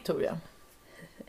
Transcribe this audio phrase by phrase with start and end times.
[0.00, 0.38] Victoria.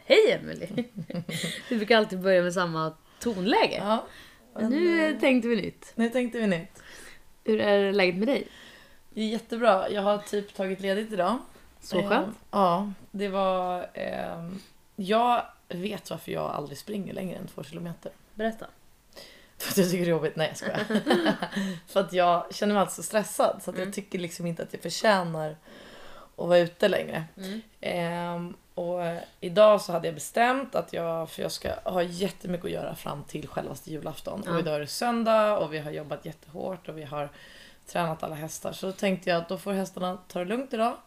[0.06, 0.68] Hej Emily.
[1.70, 3.76] Vi brukar alltid börja med samma tonläge.
[3.78, 4.06] Ja,
[4.54, 5.92] Men nu eh, tänkte vi nytt.
[5.96, 6.84] nu tänkte vi nytt.
[7.44, 8.48] Hur är läget med dig?
[9.10, 9.90] Det är jättebra.
[9.90, 11.38] Jag har typ tagit ledigt idag.
[11.82, 12.38] Så Eh, skönt.
[12.52, 13.90] Ja, det var...
[13.94, 14.50] Eh,
[14.96, 18.12] jag vet varför jag aldrig springer längre än två kilometer.
[18.34, 18.66] Berätta.
[19.58, 20.36] För att jag tycker det är jobbigt.
[20.36, 20.86] Nej jag skojar.
[21.88, 23.88] För att jag känner mig alltid så stressad så att Mm.
[23.88, 25.50] jag tycker liksom inte att jag förtjänar
[26.36, 27.24] att vara ute längre.
[27.38, 27.62] Mm.
[27.82, 32.66] Ehm, och eh, idag så hade jag bestämt att jag, för jag ska ha jättemycket
[32.66, 34.44] att göra fram till självaste julafton.
[34.46, 34.54] Ja.
[34.54, 37.30] Och idag är det söndag och vi har jobbat jättehårt och vi har
[37.88, 38.72] tränat alla hästar.
[38.72, 40.98] Så då tänkte jag att då får hästarna ta det lugnt idag.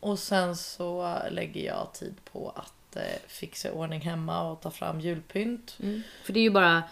[0.00, 5.00] Och sen så lägger jag tid på att eh, fixa ordning hemma och ta fram
[5.00, 5.76] julpynt.
[5.82, 6.02] Mm.
[6.24, 6.82] För det är ju bara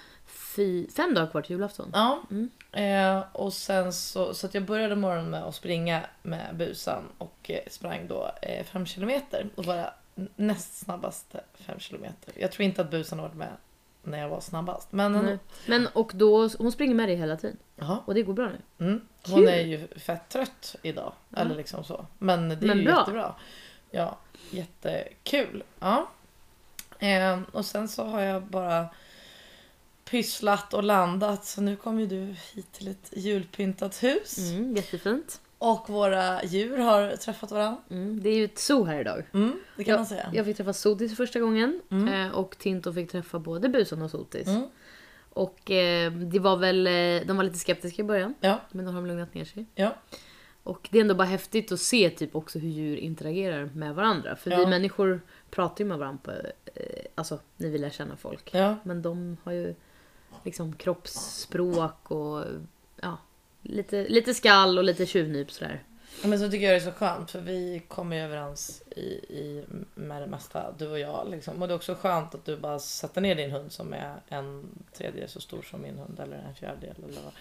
[0.97, 1.91] fem dagar kvar till julafton.
[1.93, 2.23] Ja.
[2.31, 2.51] Mm.
[2.73, 7.51] Eh, och sen så, så att jag började morgonen med att springa med busan och
[7.51, 9.95] eh, sprang då eh, fem kilometer och var
[10.37, 12.33] näst snabbaste fem kilometer.
[12.37, 13.57] Jag tror inte att busan har varit med
[14.03, 14.93] när jag var snabbast.
[14.93, 15.39] Men Nej.
[15.67, 17.57] Men och då, hon springer med dig hela tiden.
[17.77, 17.99] Jaha.
[18.05, 18.49] Och det går bra
[18.79, 18.87] nu.
[18.87, 19.01] Mm.
[19.27, 21.13] Hon är ju fett trött idag.
[21.29, 21.39] Ja.
[21.39, 22.07] Eller liksom så.
[22.19, 22.99] Men det är Men ju bra.
[22.99, 23.35] jättebra.
[23.91, 24.19] Ja,
[24.51, 25.63] jättekul.
[25.81, 26.09] Ja.
[26.99, 28.87] Eh, och sen så har jag bara
[30.05, 31.45] pysslat och landat.
[31.45, 34.39] Så nu kom ju du hit till ett julpyntat hus.
[34.39, 35.41] Mm, jättefint.
[35.63, 37.81] Och våra djur har träffat varandra.
[37.91, 39.25] Mm, det är ju ett zoo här idag.
[39.35, 40.31] Mm, det kan man säga.
[40.35, 42.09] Jag fick träffa Sotis första gången Mm.
[42.29, 44.49] eh, och Tinto fick träffa både Busan och Sotis.
[44.49, 44.67] Mm.
[45.33, 48.91] Och eh, det var väl, eh, de var lite skeptiska i början Ja, men då
[48.93, 49.67] har de lugnat ner sig.
[49.75, 49.95] ja.
[50.63, 54.37] Och det är ändå bara häftigt att se typ också hur djur interagerar med varandra.
[54.37, 54.69] För vi Ja.
[54.69, 56.31] människor pratar ju med varandra på,
[56.75, 58.51] eh, alltså när vi lär känna folk.
[58.55, 58.77] ja.
[58.83, 59.75] Men de har ju
[60.45, 62.45] liksom kroppsspråk och
[63.03, 63.17] ja,
[63.63, 65.85] lite, lite skall och lite tjuvnyp sådär.
[66.25, 69.65] Men så tycker jag det är så skönt för vi kommer ju överens i, i,
[69.95, 71.31] med det mesta, du och jag.
[71.31, 71.63] Liksom.
[71.63, 74.69] Och det är också skönt att du bara sätter ner din hund som är en
[74.93, 77.05] tredjedel så stor som min hund eller en fjärdedel.
[77.05, 77.33] Eller vad.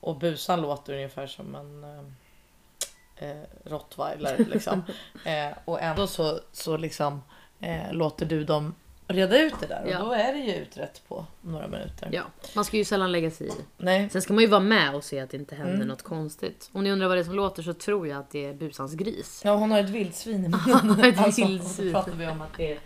[0.00, 4.46] Och busan låter ungefär som en eh, eh, rottweiler.
[4.50, 4.82] Liksom.
[5.24, 7.22] eh, och ändå så, så liksom,
[7.60, 8.74] eh, låter du dem
[9.08, 9.82] reda ut det där.
[9.84, 9.98] Och Ja.
[9.98, 12.08] då är det ju utrett på några minuter.
[12.12, 12.22] Ja,
[12.54, 13.50] man ska ju sällan lägga sig i.
[13.76, 14.10] Nej.
[14.10, 15.88] Sen ska man ju vara med och se att det inte händer Mm.
[15.88, 16.70] något konstigt.
[16.72, 18.94] Om ni undrar vad det är som låter så tror jag att det är busans
[18.94, 19.42] gris.
[19.44, 21.00] Ja, hon har ett vildsvin i munnen.
[21.04, 21.86] ett Alltså, vildsvin.
[21.86, 22.78] Då pratar vi om att det är...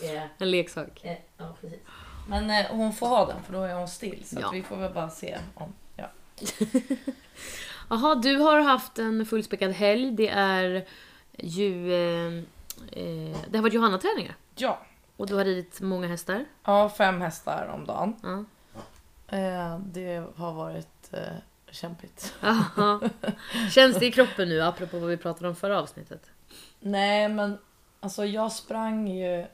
[0.00, 1.00] Det är En leksak.
[1.04, 1.78] eh, ja, precis.
[2.28, 4.22] Men eh, hon får ha den för då är hon still.
[4.24, 4.46] Så Ja.
[4.48, 5.72] att vi får väl bara se om...
[5.96, 6.06] Ja.
[7.90, 10.10] Jaha, du har haft en fullspäckad helg.
[10.10, 10.84] Det är
[11.38, 11.92] ju...
[11.94, 12.34] Eh,
[12.92, 14.34] eh, det har varit Johanna-träningar.
[14.56, 14.80] ja.
[15.16, 16.44] Och du har ridit många hästar.
[16.64, 18.16] Ja, fem hästar om dagen.
[18.22, 18.44] Ja.
[19.36, 21.20] Eh, det har varit eh,
[21.70, 22.34] kämpigt.
[22.40, 23.00] Jaha.
[23.70, 26.30] Känns det i kroppen nu, apropå vad vi pratade om förra avsnittet?
[26.80, 27.58] Nej, men
[28.00, 29.46] alltså jag sprang ju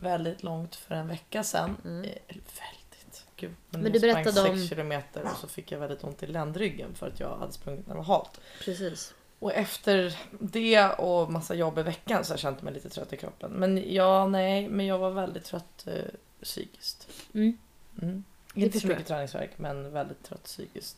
[0.00, 1.76] väldigt långt för en vecka sedan.
[1.84, 2.04] Mm.
[2.04, 3.26] Eh, väldigt.
[3.36, 3.54] Gud.
[3.70, 6.26] Men, Men jag du sprang berättade om- kilometer och så fick jag väldigt ont i
[6.26, 8.40] ländryggen för att jag hade sprungit när det var halt.
[8.64, 9.14] Precis.
[9.40, 13.12] Och efter det och massa jobb i veckan så har jag känt mig lite trött
[13.12, 13.50] i kroppen.
[13.50, 16.04] Men ja, nej, men jag var väldigt trött eh,
[16.42, 17.08] psykiskt.
[17.34, 17.58] Mm.
[18.02, 18.24] Mm.
[18.54, 20.96] Inte så mycket träningsverk men väldigt trött psykiskt.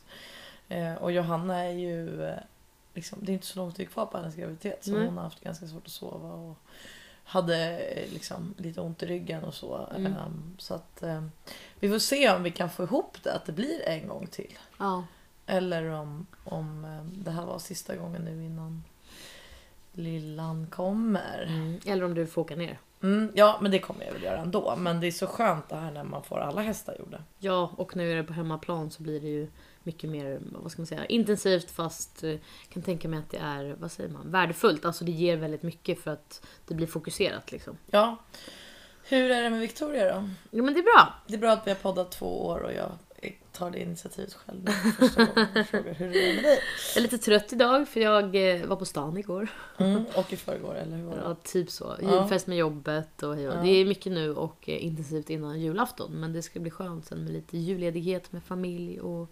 [0.69, 2.39] Eh, och Johanna är ju, eh,
[2.93, 5.05] liksom, det är inte så lång tid kvar på hennes graviditet så Nej.
[5.05, 6.57] hon har haft ganska svårt att sova och
[7.23, 9.89] hade eh, liksom lite ont i ryggen och så.
[9.95, 10.05] Mm.
[10.05, 11.23] Ehm, så att eh,
[11.79, 14.57] vi får se om vi kan få ihop det, att det blir en gång till.
[14.77, 15.03] Ja.
[15.45, 18.83] Eller om, om eh, det här var sista gången nu innan
[19.93, 21.45] lillan kommer.
[21.49, 21.79] Mm.
[21.85, 22.79] Eller om du får åka ner.
[23.03, 24.75] Mm, ja, men det kommer jag väl göra ändå.
[24.75, 27.23] Men det är så skönt det här när man får alla hästar gjorda.
[27.39, 29.47] Ja, och nu är det på hemmaplan så blir det ju
[29.83, 32.35] mycket mer, vad ska man säga, intensivt fast eh,
[32.69, 34.85] kan tänka mig att det är, vad säger man, värdefullt.
[34.85, 37.77] Alltså det ger väldigt mycket för att det blir fokuserat liksom.
[37.85, 38.17] Ja.
[39.03, 40.29] Hur är det med Victoria då?
[40.51, 41.13] Jo men det är bra.
[41.27, 42.91] Det är bra att vi har poddat två år och jag
[43.51, 44.65] tar det initiativet själv
[44.99, 46.59] första gången frågar hur det är med dig.
[46.95, 49.47] Jag är lite trött idag för jag eh, var på stan igår.
[49.77, 51.21] Mm, och i förrgår, eller hur var det?
[51.25, 51.95] Ja, typ så.
[52.01, 53.43] Julfest med jobbet och hej.
[53.43, 53.53] Ja.
[53.53, 56.11] Det är mycket nu och eh, intensivt innan julafton.
[56.11, 59.31] Men det ska bli skönt sen med lite julledighet med familj och,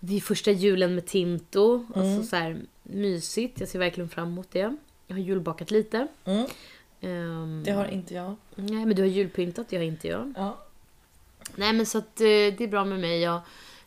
[0.00, 1.74] det är första julen med Tinto.
[1.74, 1.88] Mm.
[1.94, 3.60] Alltså så här mysigt.
[3.60, 4.76] Jag ser verkligen fram emot det.
[5.06, 6.06] Jag har julbakat lite.
[6.24, 6.46] Mm,
[7.00, 8.36] Ehm, det har inte jag.
[8.54, 10.32] Nej men du har julpyntat, det har inte jag.
[10.36, 10.58] Ja.
[11.56, 13.20] Nej men så att eh, det är bra med mig.
[13.20, 13.40] Jag,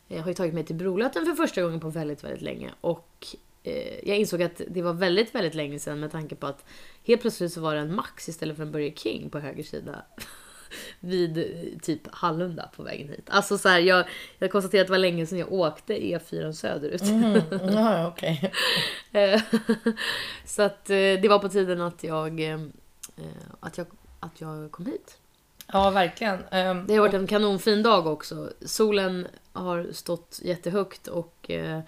[0.07, 2.71] jag har ju tagit mig till Brolöten för första gången på väldigt, väldigt länge.
[2.81, 3.27] Och
[3.63, 6.65] eh, jag insåg att det var väldigt, väldigt länge sedan med tanke på att
[7.03, 10.05] helt plötsligt så var det en Max istället för en Burger King på höger sida.
[10.99, 13.25] vid eh, typ Hallunda på vägen hit.
[13.29, 14.05] Alltså så här, jag,
[14.39, 17.01] jag konstaterade att det var länge sedan jag åkte E4 söderut.
[17.01, 17.41] Mm,
[17.73, 18.51] ja, okej.
[20.45, 22.59] Så att eh, det var på tiden att jag, eh,
[23.59, 23.87] att jag,
[24.19, 25.17] att jag kom hit.
[25.73, 26.43] Ja, verkligen.
[26.51, 28.49] Ehm, Det har varit en kanonfin dag också.
[28.65, 31.79] Solen har stått jättehögt och eh,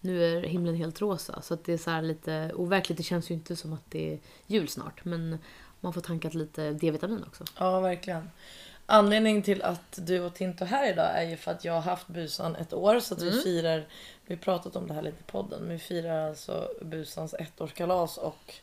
[0.00, 1.42] nu är himlen helt rosa.
[1.42, 2.96] Så det är så lite overkligt.
[2.98, 5.04] Det känns ju inte som att det är jul snart.
[5.04, 5.38] Men
[5.80, 7.44] man får tankat lite D-vitamin också.
[7.58, 8.30] Ja, verkligen.
[8.86, 11.80] Anledningen till att du och Tinto är här idag är ju för att jag har
[11.80, 13.00] haft Busan ett år.
[13.00, 13.86] Så att vi firar,
[14.26, 18.18] vi har pratat om det här lite i podden, men vi firar alltså Busans ettårskalas
[18.18, 18.54] och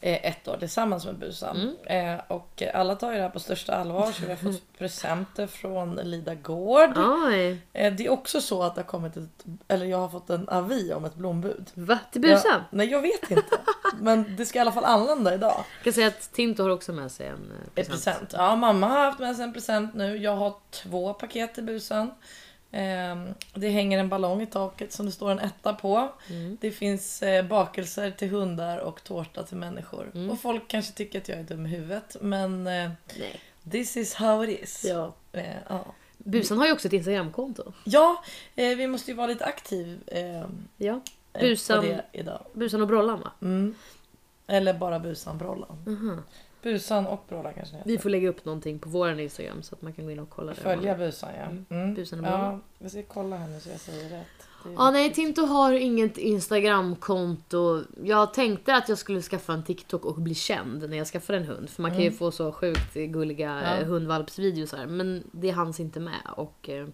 [0.00, 1.76] ett år tillsammans med Busan.
[1.86, 5.46] Eh, och alla tar ju det här på största allvar så vi har fått presenter
[5.46, 6.98] från Lida Gård.
[7.26, 7.60] Oj!
[7.72, 10.48] Eh, det är också så att det har kommit ett, eller jag har fått en
[10.48, 11.70] avi om ett blombud.
[11.74, 11.98] Va?
[12.12, 12.40] Till Busan?
[12.50, 13.58] Ja, nej jag vet inte.
[14.00, 15.64] Men det ska i alla fall anlända idag.
[15.76, 17.90] Jag kan säga att Tinto har också med sig en eh, En present.
[17.90, 18.32] present.
[18.32, 20.16] Ja, mamma har haft med sig en present nu.
[20.16, 22.10] Jag har två paket i busan.
[22.72, 26.12] Ehm, det hänger en ballong i taket som det står en etta på.
[26.30, 26.56] Mm.
[26.60, 30.10] Det finns eh, bakelser till hundar och tårta till människor.
[30.14, 30.30] Mm.
[30.30, 32.16] Och folk kanske tycker att jag är dum i huvudet.
[32.20, 33.40] Men eh, Nej.
[33.70, 34.84] this is how it is.
[34.84, 35.14] Ja.
[35.32, 35.84] Eh, ja.
[36.18, 37.72] Busan har ju också ett Instagramkonto.
[37.84, 38.22] ja
[38.54, 41.00] vi måste ju vara lite aktiv eh, Ja.
[41.32, 42.46] Busan- idag.
[42.52, 43.30] Busan och Brollan va?
[43.42, 43.74] Mm.
[44.46, 45.82] Eller bara Busan-brollan.
[45.86, 46.22] Mhm.
[46.62, 47.90] Busan och brollan kanske det heter.
[47.90, 50.30] Vi får lägga upp någonting på vår Instagram så att man kan gå in och
[50.30, 50.60] kolla det.
[50.60, 51.44] Följa Busan ja.
[51.44, 51.66] Mm.
[51.70, 51.94] Mm.
[51.94, 52.30] Busan och ja.
[52.30, 52.62] Brollan.
[52.78, 54.26] Jag ska kolla nu så jag säger rätt.
[54.64, 57.82] Det Ja, nej, Tinto har inget Instagramkonto.
[58.04, 61.44] Jag tänkte att jag skulle skaffa en TikTok och bli känd när jag skaffar en
[61.44, 61.70] hund.
[61.70, 63.64] För man kan ju få så sjukt gulliga Mm.
[63.64, 63.80] Ja.
[63.80, 63.84] ja.
[63.84, 64.86] hundvalpsvideos här.
[64.86, 66.20] Men det hanns inte med.
[66.36, 66.86] Och eh,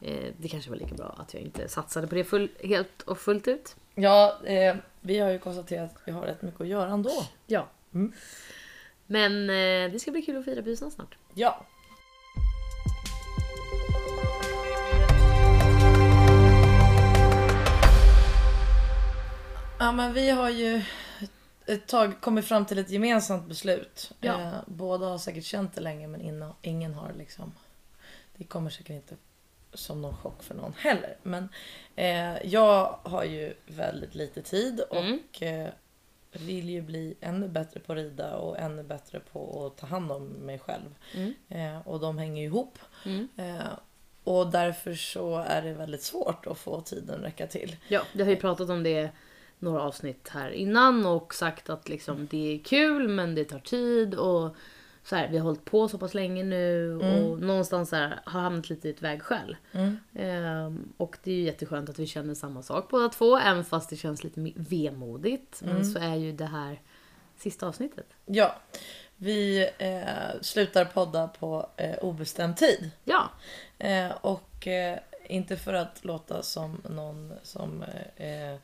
[0.00, 3.18] eh, det kanske var lika bra att jag inte satsade på det full, helt och
[3.18, 3.76] fullt ut.
[3.94, 7.12] Ja, eh, vi har ju konstaterat att vi har rätt mycket att göra ändå.
[7.46, 7.68] Ja.
[7.94, 8.12] Mm.
[9.06, 11.16] Men eh, det ska bli kul att fira busan snart.
[11.34, 11.66] Ja.
[19.78, 20.82] Ja, men vi har ju
[21.66, 24.12] ett tag kommit fram till ett gemensamt beslut.
[24.20, 24.40] Ja.
[24.40, 27.52] Eh, båda har säkert känt det länge men inna, ingen har liksom...
[28.36, 29.14] Det kommer säkert inte
[29.74, 31.16] som någon chock för någon heller.
[31.22, 31.48] Men
[31.96, 35.20] eh, jag har ju väldigt lite tid och Mm.
[35.40, 35.68] eh,
[36.38, 40.12] vill ju bli ännu bättre på att rida och ännu bättre på att ta hand
[40.12, 40.94] om mig själv.
[41.14, 41.34] Mm.
[41.48, 42.78] Eh, och de hänger ju ihop.
[43.04, 43.28] Mm.
[43.36, 43.66] Eh,
[44.24, 47.76] och därför så är det väldigt svårt att få tiden räcka till.
[47.88, 49.10] Ja, vi har ju pratat om det
[49.58, 54.14] några avsnitt här innan och sagt att liksom det är kul men det tar tid
[54.14, 54.56] och
[55.08, 58.40] så här, vi har hållit på så pass länge nu och någonstans så här, har
[58.40, 59.56] hamnat lite i ett vägskäl.
[59.72, 59.98] Mm.
[60.14, 63.90] Ehm, och det är ju jätteskönt att vi känner samma sak båda två, även fast
[63.90, 65.62] det känns lite vemodigt.
[65.64, 66.80] Men så är ju det här
[67.36, 68.06] sista avsnittet.
[68.26, 68.56] Ja,
[69.16, 72.90] vi eh, slutar podda på eh, obestämd tid.
[73.04, 73.30] Ja,
[73.78, 74.98] Eh, och eh,
[75.28, 77.82] inte för att låta som någon som
[78.16, 78.58] eh, eh,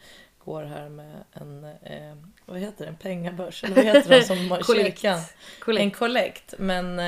[0.45, 2.17] går här med en, eh,
[2.47, 3.65] vad heter det, en pengabörs?
[3.65, 4.37] Eller vad heter det som
[4.67, 5.21] kyrkan?
[5.67, 6.55] En kollekt.
[6.59, 6.99] Men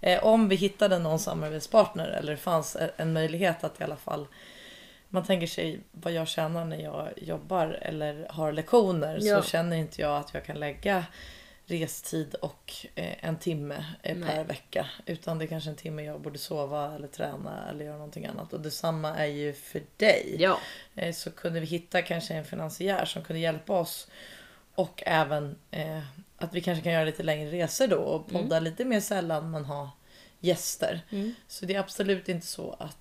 [0.00, 4.26] eh, om vi hittade någon samarbetspartner eller det fanns en möjlighet att i alla fall
[5.08, 9.42] man tänker sig vad jag tjänar när jag jobbar eller har lektioner Ja.
[9.42, 11.04] så känner inte jag att jag kan lägga
[11.70, 14.44] restid och eh, en timme eh, per Nej.
[14.44, 14.86] vecka.
[15.06, 18.52] Utan det är kanske en timme jag borde sova eller träna eller göra någonting annat.
[18.52, 20.36] Och detsamma är ju för dig.
[20.38, 20.58] Ja,
[20.94, 24.08] Eh, så kunde vi hitta kanske en finansiär som kunde hjälpa oss.
[24.74, 26.00] Och även eh,
[26.36, 29.64] att vi kanske kan göra lite längre resor då och podda lite mer sällan men
[29.64, 29.90] ha
[30.40, 31.00] gäster.
[31.10, 31.34] Mm.
[31.48, 32.96] Så det är absolut inte så att...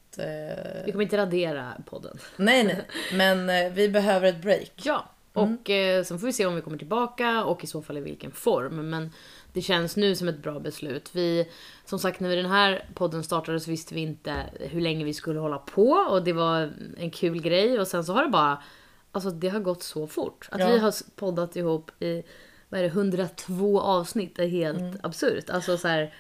[0.86, 2.20] Vi kommer inte radera podden.
[2.38, 2.82] nej, nej.
[3.14, 4.72] Men vi behöver ett break.
[4.76, 7.98] Ja, och eh, sen får vi se om vi kommer tillbaka och i så fall
[7.98, 8.90] i vilken form.
[8.90, 9.12] Men
[9.54, 11.10] det känns nu som ett bra beslut.
[11.14, 11.50] Vi,
[11.86, 15.40] som sagt, när den här podden startade så visste vi inte hur länge vi skulle
[15.40, 18.64] hålla på och det var en kul grej och sen så har det bara,
[19.12, 20.48] alltså det har gått så fort.
[20.52, 20.68] Att Ja.
[20.72, 22.24] vi har poddat ihop i,
[22.70, 25.50] vad är det, 102 avsnitt är helt absurt.
[25.50, 26.14] Alltså så här,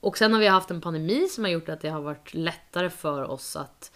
[0.00, 2.90] och sen har vi haft en pandemi som har gjort att det har varit lättare
[2.90, 3.92] för oss att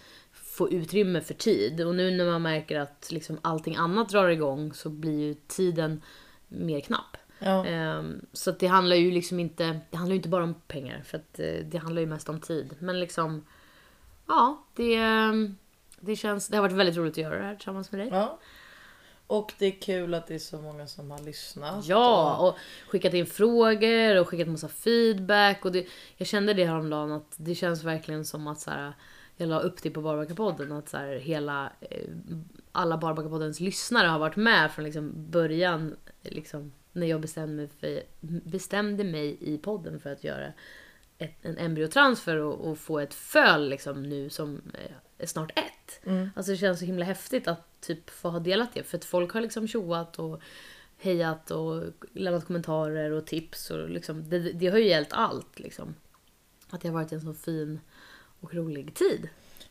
[0.59, 1.81] få utrymme för tid.
[1.81, 6.03] Och nu när man märker att liksom allting annat drar igång så blir ju tiden
[6.49, 7.17] mer knapp.
[7.39, 7.67] Ja.
[7.67, 11.41] Ehm, så det handlar ju liksom inte, det handlar inte bara om pengar för att
[11.41, 12.75] eh, det handlar ju mest om tid.
[12.79, 13.45] Men liksom,
[14.27, 15.57] ja, det, ehm,
[16.01, 18.09] det känns, det har varit väldigt roligt att göra det här tillsammans med dig.
[18.13, 18.39] ja.
[19.27, 21.87] Och det är kul att det är så många som har lyssnat.
[21.87, 22.57] Ja, och
[22.91, 25.65] skickat in frågor och skickat massa feedback.
[25.65, 25.87] Och det,
[26.17, 28.93] jag kände det häromdagen att det känns verkligen som att så här,
[29.39, 32.09] jag la upp det på Barbacapodden att så här, hela, eh,
[32.73, 35.97] alla Barbacappoddens lyssnare har varit med från liksom början.
[36.23, 38.03] Liksom, när jag bestämde mig, för,
[38.51, 40.53] bestämde mig i podden för att göra
[41.19, 44.63] ett, en embryotransfer och, och få ett föl liksom nu som
[45.19, 46.07] är snart ett.
[46.07, 46.31] Mm.
[46.37, 48.83] Alltså det känns så himla häftigt att typ få ha delat det.
[48.83, 50.41] För att folk har liksom tjoat och
[50.99, 53.71] hejat och lämnat kommentarer och tips.
[53.71, 55.95] Och liksom, det, det har ju gällt allt liksom.
[56.71, 57.81] Att det har varit en så fin
[58.41, 59.29] och rolig tid.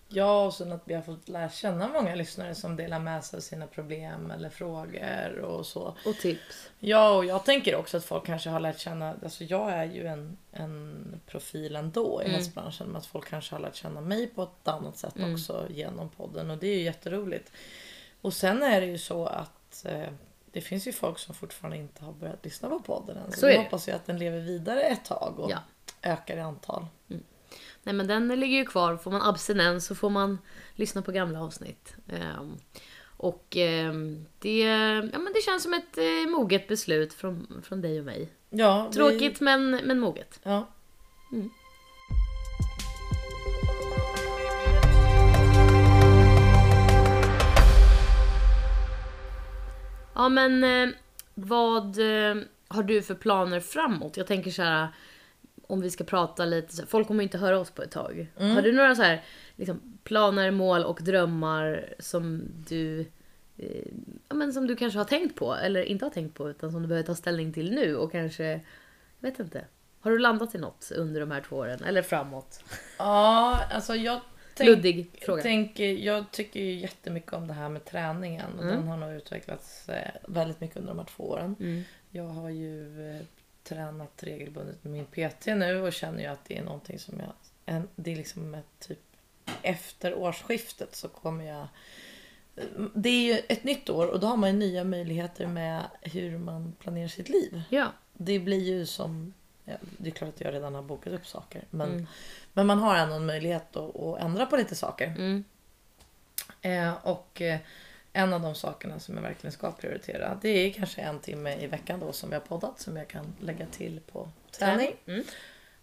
[0.10, 3.38] Ja, och sen att vi har fått lära känna många lyssnare som delar med sig
[3.38, 5.96] av sina problem eller frågor och så.
[6.06, 6.70] Och tips.
[6.80, 10.08] Ja, och jag tänker också att folk kanske har lärt känna, alltså jag är ju
[10.08, 12.36] en, en profil ändå i Mm.
[12.38, 15.34] hästbranschen, men att folk kanske har lärt känna mig på ett annat sätt Mm.
[15.34, 17.52] också genom podden och det är ju jätteroligt.
[18.22, 20.08] Och sen är det ju så att eh,
[20.52, 23.32] det finns ju folk som fortfarande inte har börjat lyssna på podden än.
[23.32, 25.58] Så, Så vi hoppas ju att den lever vidare ett tag och Ja.
[26.02, 26.86] ökar i antal.
[27.88, 28.98] Nej men den ligger ju kvar.
[28.98, 30.38] Får man abstinens så får man
[30.76, 31.96] lyssna på gamla avsnitt.
[32.08, 32.58] Ehm,
[33.18, 34.60] och ehm, det,
[35.14, 38.30] ja, men det känns som ett eh, moget beslut från, från dig och mig.
[38.50, 40.40] Ja, vi- Tråkigt men, men moget.
[40.44, 40.68] Ja.
[50.16, 50.96] Ja men eh,
[51.34, 52.36] vad eh,
[52.68, 54.18] har du för planer framåt?
[54.18, 54.88] Jag tänker så här
[55.68, 58.28] om vi ska prata lite, så folk kommer ju inte höra oss på ett tag.
[58.38, 59.24] Har du några så här
[59.56, 63.00] liksom, planer, mål och drömmar som du
[63.58, 63.88] eh,
[64.30, 66.82] ja, men som du kanske har tänkt på eller inte har tänkt på utan som
[66.82, 68.44] du behöver ta ställning till nu och kanske,
[69.20, 69.66] jag vet inte.
[70.00, 72.64] Har du landat i något under de här två åren eller framåt?
[72.98, 74.20] ja, alltså jag
[74.56, 75.42] tänk, Luddig fråga.
[75.42, 78.76] tänker, jag tycker ju jättemycket om det här med träningen och Mm.
[78.76, 81.56] den har nog utvecklats eh, väldigt mycket under de här två åren.
[81.60, 81.84] Mm.
[82.10, 83.22] Jag har ju eh,
[83.68, 87.34] tränat regelbundet med min PT nu och känner ju att det är någonting som jag...
[87.66, 89.00] En, det är liksom ett typ...
[89.62, 91.68] Efter årsskiftet så kommer jag...
[92.94, 96.38] Det är ju ett nytt år och då har man ju nya möjligheter med hur
[96.38, 97.62] man planerar sitt liv.
[97.70, 97.88] Ja.
[98.14, 99.34] Det blir ju som...
[99.66, 101.64] Ja, det är klart att jag redan har bokat upp saker.
[101.70, 102.08] Men, Mm.
[102.54, 105.08] men man har ändå en möjlighet att, att ändra på lite saker.
[105.08, 105.44] Mm.
[106.62, 107.60] Eh, och eh,
[108.18, 111.68] en av de sakerna som jag verkligen ska prioritera det är kanske en timme i
[111.68, 114.96] veckan då som har poddat som jag kan lägga till på träning.
[115.06, 115.24] Mm.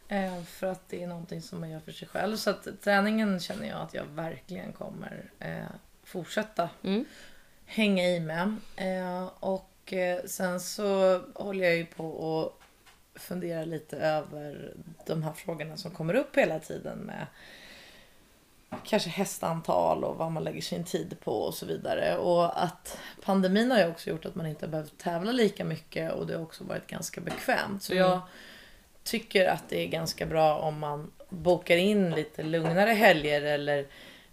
[0.09, 2.37] Eh, för att det är någonting som man gör för sig själv.
[2.37, 5.65] Så att träningen känner jag att jag verkligen kommer eh,
[6.05, 7.05] fortsätta Mm.
[7.67, 8.57] hänga i med.
[8.77, 12.07] Eh, och sen så håller jag ju på
[12.41, 14.75] att fundera lite över
[15.07, 17.27] de här frågorna som kommer upp hela tiden med
[18.85, 22.17] kanske hästantal och vad man lägger sin tid på och så vidare.
[22.17, 26.13] Och att pandemin har ju också gjort att man inte har behövt tävla lika mycket
[26.13, 27.83] och det har också varit ganska bekvämt.
[27.83, 28.05] Så Mm.
[28.05, 28.21] jag
[29.05, 33.87] tycker att det är ganska bra om man bokar in lite lugnare helger eller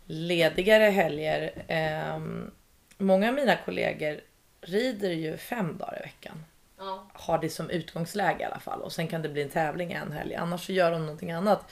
[0.05, 1.51] ledigare helger.
[1.67, 2.51] Ehm,
[2.97, 4.21] många av mina kollegor
[4.61, 6.45] rider ju fem dagar i veckan.
[6.77, 7.07] Ja.
[7.13, 8.81] Har det som utgångsläge i alla fall.
[8.81, 10.35] Och sen kan det bli en tävling en helg.
[10.35, 11.65] Annars så gör de någonting annat.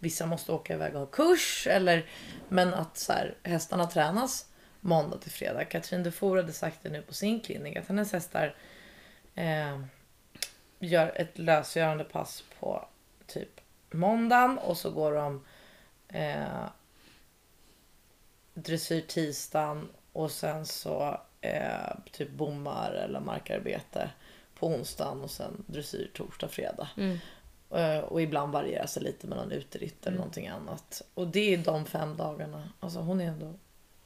[0.00, 1.66] Vissa måste åka iväg och ha kurs.
[1.66, 2.06] Eller,
[2.48, 4.46] men att så här, hästarna tränas
[4.80, 5.64] måndag till fredag.
[5.64, 7.76] Katrin Dufour hade sagt det nu på sin klinik.
[7.76, 8.54] Att hennes hästar
[9.34, 9.80] eh,
[10.78, 12.88] gör ett lösgörande pass på
[13.26, 14.58] typ måndagen.
[14.58, 15.44] Och så går de
[16.08, 16.68] eh,
[18.54, 19.88] dressyr tisdagen.
[20.12, 24.10] Och sen så eh, typ bommar eller markarbete
[24.54, 26.88] på onsdagen och sen dressyr torsdag, fredag.
[26.96, 27.18] Mm.
[27.74, 31.02] Eh, Och ibland varierar sig lite mellan uteritt eller någonting annat.
[31.14, 32.68] Och det är de fem dagarna.
[32.80, 33.46] Alltså hon är ändå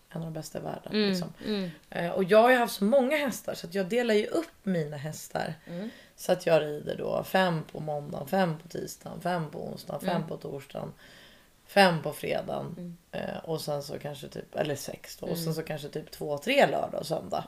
[0.09, 0.92] en av de bästa i världen.
[0.92, 1.09] Mm.
[1.11, 1.33] Liksom.
[1.47, 1.71] Mm.
[1.90, 4.50] Eh, Och jag har ju haft så många hästar så att jag delar ju upp
[4.62, 5.54] mina hästar.
[5.66, 5.90] Mm.
[6.16, 10.16] Så att jag rider då fem på måndagen, fem på tisdagen, fem på onsdagen, fem
[10.16, 10.28] Mm.
[10.28, 10.92] på torsdagen.
[11.66, 12.97] Fem på fredagen Mm.
[13.12, 15.44] eh, och sen så kanske typ, eller sex då, och Mm.
[15.44, 17.44] sen så kanske typ två, tre lördag och söndag.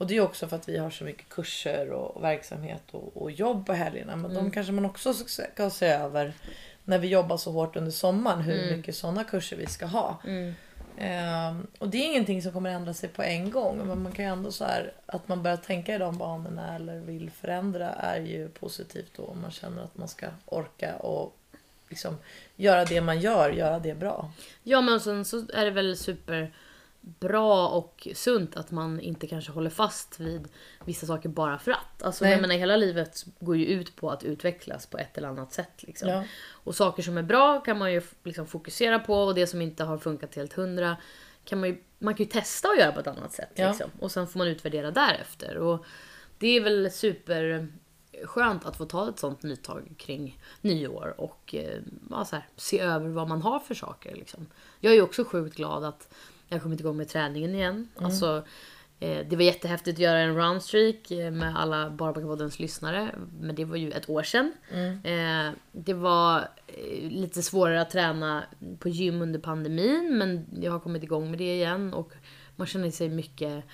[0.00, 3.30] Och det är också för att vi har så mycket kurser och verksamhet och, och
[3.30, 4.16] jobb på helgerna.
[4.16, 4.44] Men Mm.
[4.44, 6.32] de kanske man också ska se över
[6.84, 8.40] när vi jobbar så hårt under sommaren.
[8.40, 8.76] Hur Mm.
[8.78, 10.18] mycket sådana kurser vi ska ha.
[10.26, 10.54] Mm.
[10.98, 13.78] Ehm, och det är ingenting som kommer ändra sig på en gång.
[13.86, 16.98] Men man kan ju ändå så här att man börjar tänka i de banorna eller
[17.00, 19.24] vill förändra är ju positivt då.
[19.24, 21.36] Om man känner att man ska orka och
[21.88, 22.16] liksom
[22.56, 24.30] göra det man gör, göra det bra.
[24.62, 25.96] Ja men sen så är det väl
[27.00, 30.48] superbra och sunt att man inte kanske håller fast vid
[30.84, 32.02] vissa saker bara för att.
[32.02, 32.32] Alltså Nej.
[32.32, 35.82] jag menar hela livet går ju ut på att utvecklas på ett eller annat sätt.
[35.82, 36.08] Liksom.
[36.08, 36.24] Ja.
[36.50, 39.84] Och saker som är bra kan man ju liksom fokusera på och det som inte
[39.84, 40.96] har funkat helt hundra
[41.44, 43.52] kan man ju, man kan ju testa att göra på ett annat sätt.
[43.54, 43.68] Ja.
[43.68, 43.90] Liksom.
[44.00, 45.56] Och sen får man utvärdera därefter.
[45.56, 45.84] Och
[46.38, 47.68] det är väl super
[48.24, 51.80] skönt att få ta ett sånt nytag kring nyår och eh,
[52.10, 54.16] ja, här, se över vad man har för saker.
[54.16, 54.46] Liksom.
[54.80, 56.14] Jag är ju också sjukt glad att
[56.50, 57.88] jag har kommit igång med träningen igen.
[57.96, 58.44] Alltså,
[59.00, 63.14] Eh, det var jättehäftigt att göra en roundstreak eh, med alla Barbackapoddens lyssnare.
[63.40, 64.52] Men det var ju ett år sedan.
[65.04, 66.48] Eh, det var
[67.00, 68.44] lite svårare att träna
[68.78, 70.18] på gym under pandemin.
[70.18, 71.94] Men jag har kommit igång med det igen.
[71.94, 72.12] Och
[72.56, 73.64] man känner sig mycket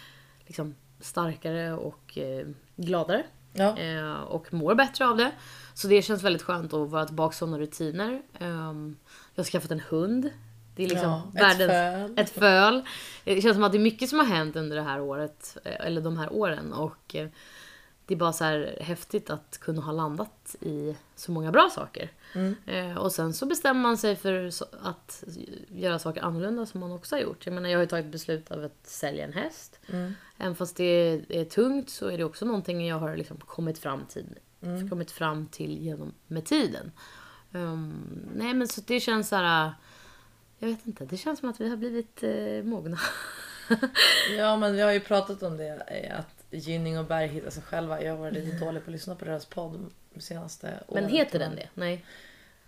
[0.46, 3.22] liksom, starkare och eh, gladare.
[3.52, 4.22] Ja.
[4.22, 5.32] Och mår bättre av det.
[5.74, 8.22] Så det känns väldigt skönt att vara tillbaka i sådana rutiner.
[8.38, 8.96] Ehm,
[9.34, 10.30] jag har skaffat en hund.
[10.76, 11.70] Det är liksom Ja, ett världens...
[12.16, 12.18] föl.
[12.24, 12.82] Ett föl.
[13.24, 15.56] Det känns som att det är mycket som har hänt under det här året.
[15.64, 16.72] eh, Eller de här åren.
[16.72, 17.28] Och eh,
[18.06, 22.10] det är bara så här häftigt att kunna ha landat i så många bra saker.
[22.66, 24.50] Eh, Och sen så bestämmer man sig för
[24.82, 25.24] att
[25.68, 27.46] göra saker annorlunda som man också har gjort.
[27.46, 29.80] Jag menar jag har ju tagit beslut av att sälja en häst.
[30.38, 34.00] Även fast det är tungt så är det också någonting jag har liksom kommit fram
[34.08, 34.26] till,
[34.90, 36.92] kommit fram till genom med tiden.
[37.52, 39.72] Ehm, nej men så det känns så här.
[40.58, 42.98] Jag vet inte, det känns som att vi har blivit eh, mogna.
[44.38, 45.68] Ja, men vi har ju pratat om det.
[45.86, 48.02] eh, Att Gynning och Berg hittar sig själva.
[48.02, 51.10] Jag har varit lite dålig på att lyssna på deras podd de senaste Men året.
[51.14, 51.68] heter den det?
[51.74, 52.04] Nej.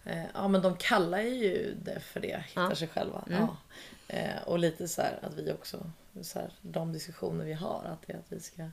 [0.04, 2.42] Eh, Ja, men de kallar ju det för det.
[2.48, 2.74] Hittar Ja.
[2.74, 3.24] sig själva.
[3.26, 3.40] Mm.
[3.40, 3.56] Ja.
[4.08, 5.90] Eh, Och lite så här att vi också,
[6.22, 8.68] så här, de diskussioner vi har, att det är att vi ska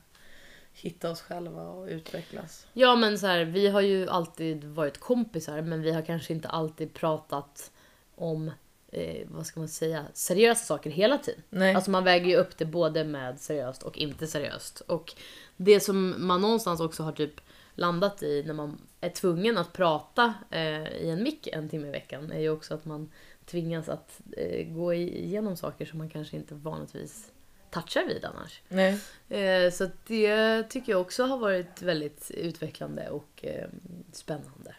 [0.73, 2.67] hitta oss själva och utvecklas.
[2.73, 6.47] Ja men så här, vi har ju alltid varit kompisar men vi har kanske inte
[6.49, 7.71] alltid pratat
[8.15, 8.51] om,
[8.95, 11.41] eh, vad ska man säga, seriösa saker hela tiden.
[11.49, 11.75] Nej.
[11.75, 14.79] Alltså man väger ju upp det både med seriöst och inte seriöst.
[14.79, 15.13] Och
[15.57, 17.41] det som man någonstans också har typ
[17.75, 21.91] landat i när man är tvungen att prata eh, i en mick en timme i
[21.91, 23.11] veckan är ju också att man
[23.45, 27.31] tvingas att eh, gå igenom saker som man kanske inte vanligtvis
[27.71, 28.61] touchar vid annars.
[28.69, 28.99] Nej.
[29.29, 33.67] Eh, Så det tycker jag också har varit väldigt utvecklande och eh,
[34.11, 34.75] spännande.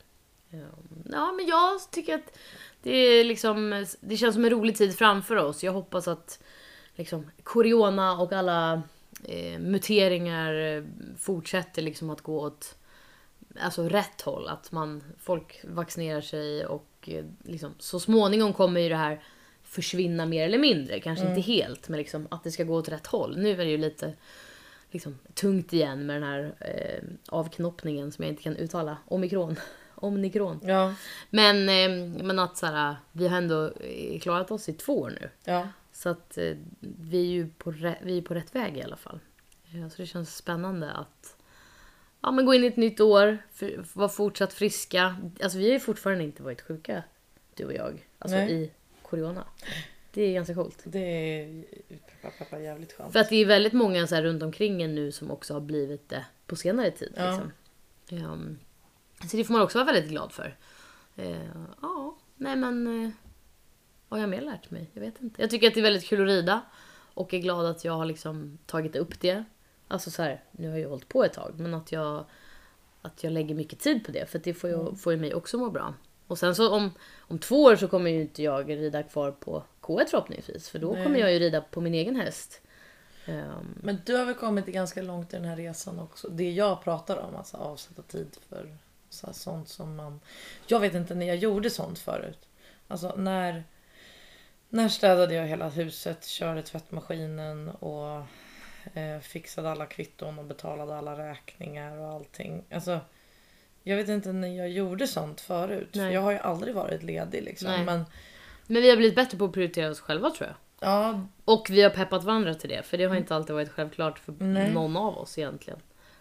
[0.57, 2.39] Eh, Ja, men jag tycker att
[2.83, 5.65] det, är liksom, det känns som en rolig tid framför oss.
[5.65, 6.43] Jag hoppas att
[6.95, 8.83] liksom, corona och alla
[9.25, 10.85] eh, muteringar eh,
[11.19, 12.77] fortsätter liksom att gå åt
[13.61, 14.49] alltså, rätt håll.
[14.49, 19.23] Att man, folk vaccinerar sig och eh, liksom, så småningom kommer ju det här
[19.63, 21.01] försvinna mer eller mindre.
[21.01, 23.39] Kanske inte helt, men liksom, att det ska gå åt rätt håll.
[23.39, 24.13] Nu är det ju lite
[24.91, 28.97] liksom, tungt igen med den här eh, avknoppningen som jag inte kan uttala.
[29.09, 29.57] Omikron.
[29.97, 30.61] Omikron.
[30.63, 30.95] Ja.
[31.31, 35.11] Men, eh, men att så här, vi har ändå eh, klarat oss i två år
[35.21, 35.31] nu.
[35.45, 35.69] Ja.
[35.93, 37.71] Så att eh, vi är ju på,
[38.03, 39.21] vi är på rätt väg i alla fall.
[39.91, 41.37] Så det känns spännande att
[42.21, 45.17] ja, men gå in i ett nytt år, för, vara fortsatt friska.
[45.43, 47.03] Alltså vi har ju fortfarande inte varit sjuka,
[47.55, 48.07] du och jag.
[48.19, 48.53] Alltså Nej.
[48.53, 48.71] i
[49.03, 49.45] corona.
[50.13, 50.83] Det är ganska coolt.
[50.85, 53.13] Det är peppa, peppa, jävligt skönt.
[53.13, 55.61] För att det är väldigt många så här runt omkring en nu som också har
[55.61, 57.13] blivit det på senare tid.
[57.17, 57.31] Ja.
[57.31, 57.53] Liksom.
[58.25, 58.59] Ehm,
[59.31, 60.57] så det får man också vara väldigt glad för.
[61.17, 61.47] Eh,
[61.83, 63.05] ja, nej men...
[63.05, 63.11] eh,
[64.09, 64.91] vad har jag mer lärt mig?
[64.93, 65.43] Jag vet inte.
[65.43, 66.63] Jag tycker att det är väldigt kul att rida.
[67.15, 69.45] Och är glad att jag har liksom tagit upp det.
[69.89, 71.55] Alltså så här, nu har jag ju hållit på ett tag.
[71.57, 72.25] Men att jag,
[73.03, 74.31] att jag lägger mycket tid på det.
[74.31, 75.95] För det får ju, får ju mig också må bra.
[76.27, 79.63] Och sen så om, om två år så kommer ju inte jag rida kvar på
[79.81, 80.69] K1 förhoppningsvis.
[80.69, 81.05] För då Nej.
[81.05, 82.61] kommer jag ju rida på min egen häst.
[83.27, 86.29] Ehm, Men du har väl kommit ganska långt i den här resan också.
[86.29, 88.77] Det jag pratar om, alltså avsätta tid för
[89.17, 90.21] så sånt som man...
[90.67, 92.39] Jag vet inte när jag gjorde sånt förut.
[92.89, 93.65] Alltså när...
[94.69, 98.23] När städade jag hela huset, körde tvättmaskinen och
[98.95, 102.65] eh, fixade alla kvitton och betalade alla räkningar och allting.
[102.71, 103.01] Alltså,
[103.83, 105.89] jag vet inte när jag gjorde sånt förut.
[105.93, 107.69] För jag har ju aldrig varit ledig liksom.
[107.69, 107.85] Nej.
[107.85, 108.05] Men
[108.67, 110.57] Men vi har blivit bättre på att prioritera oss själva tror jag.
[110.91, 112.83] ja, Och vi har peppat varandra till det.
[112.83, 114.73] För det har inte alltid varit självklart för Nej.
[114.73, 115.81] någon av oss egentligen.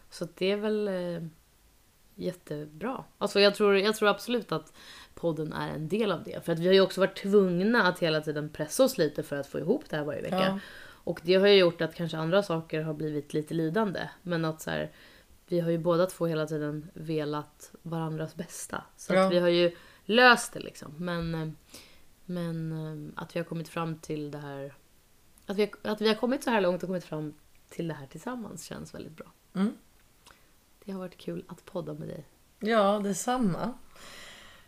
[0.10, 1.28] Så det är väl eh,
[2.16, 3.04] jättebra.
[3.18, 4.74] Alltså jag tror, jag tror absolut att
[5.16, 6.46] podden är en del av det.
[6.46, 9.36] För att vi har ju också varit tvungna att hela tiden pressa oss lite för
[9.36, 10.40] att få ihop det här varje vecka.
[10.46, 10.60] Ja.
[10.88, 14.10] Och det har ju gjort att kanske andra saker har blivit lite lidande.
[14.22, 14.92] Men att så här,
[15.48, 18.84] vi har ju båda två hela tiden velat varandras bästa.
[18.98, 19.26] Så Ja.
[19.26, 19.76] att vi har ju
[20.06, 20.94] löst det liksom.
[20.98, 21.56] Men,
[22.26, 24.74] men att vi har kommit fram till det här.
[25.46, 27.34] Att vi, att vi har kommit så här långt och kommit fram
[27.70, 29.32] till det här tillsammans känns väldigt bra.
[29.54, 29.74] Mm.
[30.86, 32.24] Det har varit kul att podda med dig.
[32.60, 33.74] ja detsamma.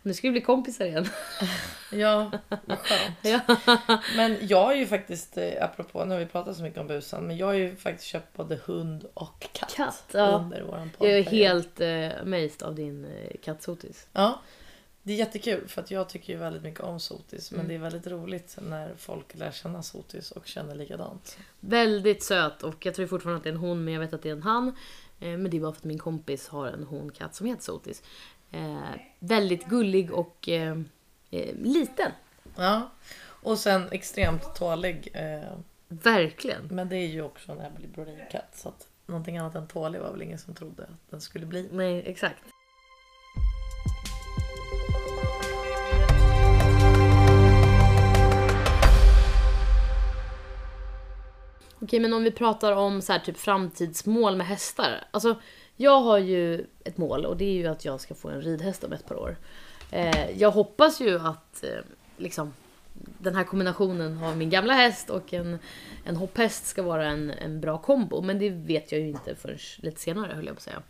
[0.02, 1.06] Nu ska vi bli kompisar igen.
[1.92, 2.30] Ja,
[2.66, 3.16] vad skönt.
[3.22, 3.40] ja.
[4.16, 7.26] Men jag har ju faktiskt, eh, apropå, nu har vi pratat så mycket om busan,
[7.26, 10.26] men jag har ju faktiskt köpt både hund och katt, Katt, ja.
[10.26, 11.08] under våran podd.
[11.08, 14.06] Jag är helt eh, amazed av din eh, kattsotis.
[14.12, 14.40] Ja,
[15.02, 17.68] det är jättekul för att jag tycker ju väldigt mycket om sotis, men Mm.
[17.68, 21.38] det är väldigt roligt när folk lär känna sotis och känner likadant.
[21.60, 24.22] Väldigt söt och jag tror fortfarande att det är en hon men jag vet att
[24.22, 24.76] det är en han.
[25.20, 28.02] Eh, Men det är bara för att min kompis har en honkatt som heter Sotis.
[28.50, 28.78] Eh,
[29.18, 30.76] väldigt gullig och eh,
[31.54, 32.12] liten.
[32.56, 32.90] Ja,
[33.42, 35.12] och sen extremt tålig.
[35.88, 36.66] Verkligen.
[36.66, 38.50] Men det är ju också en Emily Brodin-katt.
[38.56, 41.68] Så att någonting annat än tålig var väl ingen som trodde att den skulle bli.
[41.72, 42.42] Nej, exakt.
[51.80, 55.04] Okej, men om vi pratar om så här, typ framtidsmål med hästar.
[55.10, 55.40] Alltså,
[55.76, 58.84] jag har ju ett mål och det är ju att jag ska få en ridhäst
[58.84, 59.36] om ett par år.
[59.90, 61.80] Eh, jag hoppas ju att eh,
[62.16, 62.54] liksom,
[63.18, 65.58] den här kombinationen av min gamla häst och en,
[66.04, 68.22] en hopphäst ska vara en, en bra kombo.
[68.22, 70.82] Men det vet jag ju inte förrän lite senare höll jag på att säga.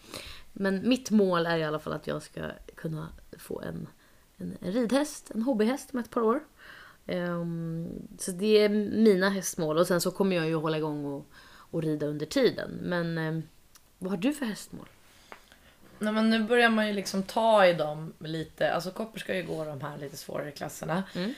[0.52, 2.40] Men mitt mål är i alla fall att jag ska
[2.74, 3.88] kunna få en,
[4.36, 6.40] en, en ridhäst, en hobbyhäst om ett par år.
[7.08, 11.26] Ehm, så det är mina hästmål och sen så kommer jag ju hålla igång och,
[11.70, 12.70] och rida under tiden.
[12.82, 13.42] Men ehm,
[13.98, 14.88] vad har du för hästmål?
[15.98, 18.72] Nej, men nu börjar man ju liksom ta i dem lite.
[18.72, 21.02] Alltså Kopper ska ju gå de här lite svårare klasserna.
[21.14, 21.34] Mm.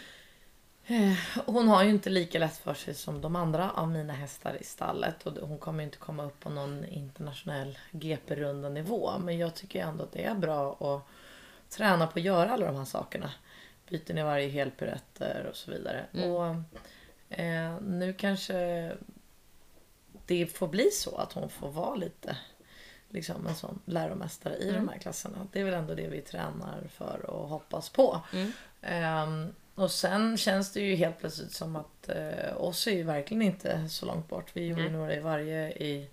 [0.86, 4.56] Eh, Hon har ju inte lika lätt för sig som de andra av mina hästar
[4.60, 5.26] i stallet.
[5.26, 9.10] Och hon kommer inte komma upp på någon internationell GP-runda nivå.
[9.18, 11.06] Men jag tycker ändå att det är bra att
[11.76, 13.30] träna på att göra alla de här sakerna.
[13.90, 16.06] Byter ner varje helpiruetter och så vidare.
[16.12, 16.30] Mm.
[16.30, 16.56] Och
[17.28, 18.92] eh, nu kanske
[20.26, 22.36] det får bli så att hon får vara lite
[23.08, 25.46] liksom en sån läromästare i de här klasserna.
[25.52, 28.20] Det är väl ändå det vi tränar för och hoppas på.
[28.32, 28.52] Mm.
[28.82, 33.42] Ehm, och sen känns det ju helt plötsligt som att eh, oss är ju verkligen
[33.42, 34.50] inte så långt bort.
[34.52, 34.92] Vi gjorde Nej.
[34.92, 36.10] några i varje i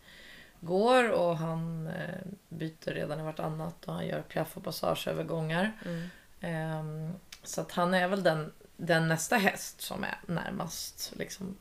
[0.59, 2.15] går och han eh,
[2.49, 5.71] byter redan i vartannat och han gör piaff och passageövergångar.
[5.85, 6.09] Mm.
[6.41, 7.13] Ehm,
[7.47, 11.57] så att han är väl den, den nästa häst som är närmast liksom,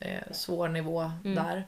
[0.00, 1.34] eh, svår nivå Mm.
[1.34, 1.66] där.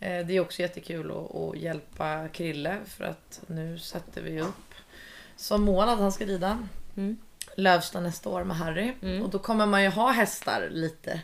[0.00, 4.74] Eh, det är också jättekul att, att hjälpa Krille för att nu sätter vi upp
[5.36, 7.16] som mål att han ska rida Mm.
[7.56, 8.92] Lövsta nästa år med Harry.
[9.02, 9.22] Mm.
[9.22, 11.20] Och då kommer man ju ha hästar lite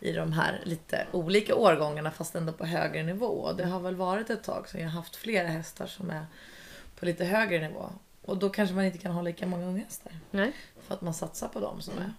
[0.00, 3.26] i de här lite olika årgångarna fast ändå på högre nivå.
[3.26, 6.26] Och det har väl varit ett tag sedan jag har haft flera hästar som är
[6.98, 7.90] på lite högre nivå.
[8.22, 10.12] Och då kanske man inte kan ha lika många unghästar.
[10.30, 10.52] Nej.
[10.82, 12.12] För att man satsar på dem som är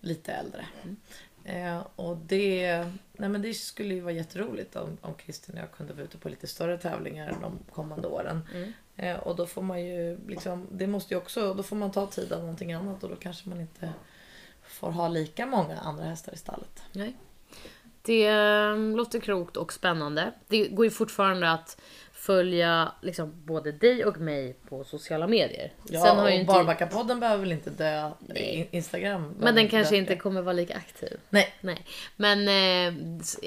[0.00, 0.66] lite äldre.
[0.82, 0.96] Mm.
[1.44, 2.76] Eh, och det,
[3.12, 6.18] nej men det skulle ju vara jätteroligt om, om Kristin och jag kunde vara ute
[6.18, 8.48] på lite större tävlingar de kommande åren.
[8.54, 8.72] Mm.
[8.96, 12.06] Eh, och då får man ju liksom, det måste ju också, då får man ta
[12.06, 13.92] tid av någonting annat och då kanske man inte
[14.62, 16.82] får ha lika många andra hästar i stallet.
[16.92, 17.16] Nej.
[18.02, 20.32] Det eh, låter klokt och spännande.
[20.48, 21.80] Det går ju fortfarande att
[22.22, 25.72] följa liksom, både dig och mig på sociala medier.
[25.88, 28.42] Ja, Sen har och inte, Barbackapodden behöver väl inte dö, Nej.
[28.42, 29.34] in- Instagram.
[29.38, 29.98] men den kanske dö.
[29.98, 31.16] inte kommer vara lika aktiv.
[31.30, 31.54] Nej.
[31.60, 31.86] Nej.
[32.16, 32.94] Men eh,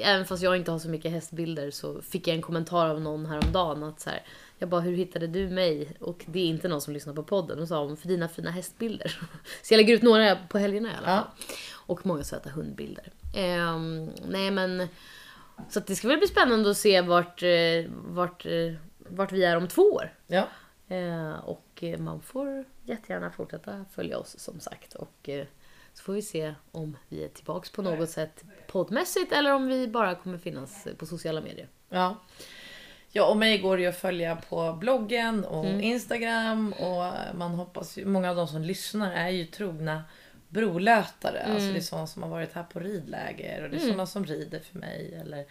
[0.06, 3.26] även fast jag inte har så mycket hästbilder så fick jag en kommentar av någon
[3.26, 4.22] häromdagen att så här,
[4.58, 5.88] jag bara hur hittade du mig?
[6.00, 8.52] Och det är inte någon som lyssnar på podden och sa om för dina fina
[8.52, 9.20] hästbilder.
[9.64, 11.26] Så jag lägger ut några på helgerna i alla fall.
[11.74, 13.12] Och många söta hundbilder.
[13.36, 14.88] Ehm, nej men
[15.70, 19.58] så det ska väl bli spännande att se vart, eh, vart, eh, vart vi är
[19.58, 20.14] om två år.
[20.28, 20.48] Ja.
[20.88, 24.94] Eh, och man får jättegärna fortsätta följa oss som sagt.
[24.94, 25.30] Och
[25.94, 29.88] så får vi se om vi är tillbaks på något sätt poddmässigt eller om vi
[29.88, 31.68] bara kommer finnas på sociala medier.
[31.90, 32.16] Ja.
[33.12, 35.82] Ja, och mig går det ju att följa på bloggen och Mm.
[35.82, 40.04] Instagram och man hoppas ju, många av de som lyssnar är ju trogna
[40.56, 41.44] brolötare.
[41.44, 43.90] Alltså det är sådana som har varit här på ridläger och det är Mm.
[43.92, 45.46] sådana som rider för mig eller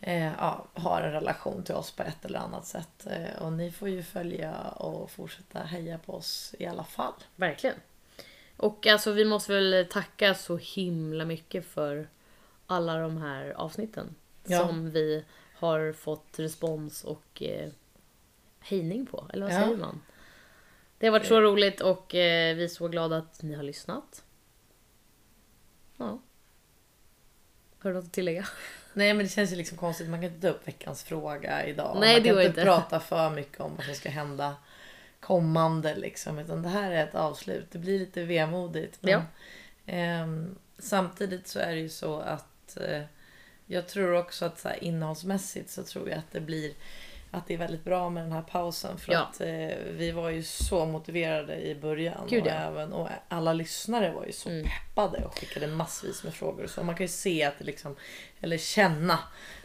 [0.00, 3.06] eh, ja, har en relation till oss på ett eller annat sätt.
[3.10, 7.12] Eh, och ni får ju följa och fortsätta heja på oss i alla fall.
[7.36, 7.76] Verkligen.
[8.56, 12.08] Och alltså vi måste väl tacka så himla mycket för
[12.66, 14.14] alla de här avsnitten.
[14.46, 14.66] Ja.
[14.66, 17.70] Som vi har fått respons och eh,
[18.60, 19.30] hejning på.
[19.32, 19.60] Eller vad Ja.
[19.64, 20.00] säger man?
[20.98, 24.23] Det har varit så roligt och eh, vi är så glada att ni har lyssnat.
[25.96, 26.18] Ja.
[27.78, 28.46] Har du något att tillägga?
[28.92, 31.96] Nej men det känns ju liksom konstigt, man kan inte ta upp veckans fråga idag.
[32.00, 32.62] Nej, man det kan inte inte.
[32.64, 34.56] prata för mycket om vad som ska hända
[35.20, 36.38] kommande liksom.
[36.38, 37.66] Utan det här är ett avslut.
[37.70, 38.98] Det blir lite vemodigt.
[39.00, 39.22] Men, Ja.
[39.86, 43.02] ehm, samtidigt så är det ju så att eh,
[43.66, 46.72] jag tror också att så här, innehållsmässigt så tror jag att det blir
[47.34, 48.98] att det är väldigt bra med den här pausen.
[48.98, 49.18] För Ja.
[49.20, 49.48] att eh,
[49.90, 52.26] vi var ju så motiverade i början.
[52.28, 52.52] Gud, och, ja.
[52.52, 54.64] även, och alla lyssnare var ju så Mm.
[54.64, 56.66] peppade och skickade massvis med frågor.
[56.66, 57.96] Så man kan ju se att det liksom,
[58.40, 59.18] eller känna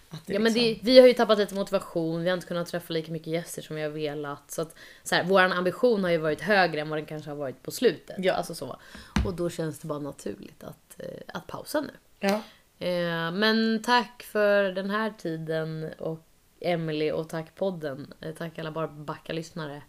[0.10, 2.48] att det Ja, men liksom, det, vi har ju tappat lite motivation, vi har inte
[2.48, 4.52] kunnat träffa lika mycket gäster som vi har velat.
[4.52, 7.38] Så att, så här, vår ambition har ju varit högre än vad den kanske har
[7.38, 8.16] varit på slutet.
[8.20, 8.34] Ja.
[8.34, 8.78] Alltså så.
[9.26, 11.92] Och då känns det bara naturligt att, eh, att pausa nu.
[12.20, 12.42] Ja,
[12.82, 16.26] Eh, men tack för den här tiden och
[16.62, 18.14] Emily och tack podden.
[18.22, 19.82] Eh, tack alla bara backa lyssnare.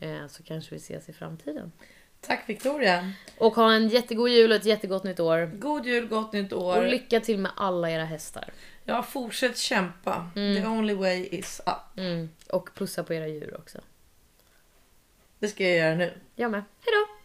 [0.00, 1.72] Eh, så kanske vi ses i framtiden.
[2.20, 3.12] Tack Victoria.
[3.38, 5.50] Och ha en jättegod jul och ett jättegott nytt år.
[5.54, 6.82] God jul, gott nytt Och år.
[6.82, 8.52] lycka till med alla era hästar.
[8.84, 10.30] Ja, fortsätt kämpa.
[10.34, 11.98] The only way is up.
[11.98, 12.28] Mm.
[12.50, 13.78] Och pussa på era djur också.
[15.38, 16.12] Det ska jag göra nu.
[16.34, 16.64] Jag med.
[16.80, 17.19] Hejdå!